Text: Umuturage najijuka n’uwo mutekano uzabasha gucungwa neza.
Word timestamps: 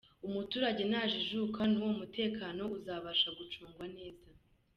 Umuturage 0.27 0.81
najijuka 0.91 1.59
n’uwo 1.71 1.91
mutekano 1.99 2.63
uzabasha 2.77 3.27
gucungwa 3.37 3.85
neza. 3.95 4.27